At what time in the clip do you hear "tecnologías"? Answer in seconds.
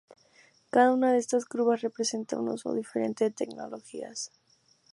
3.41-4.31